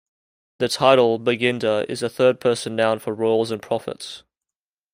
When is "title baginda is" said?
0.67-2.01